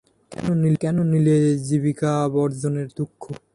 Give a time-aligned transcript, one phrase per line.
[0.81, 1.35] কেন নিলে
[1.67, 3.21] জীবিকাবর্জনের দুঃখ?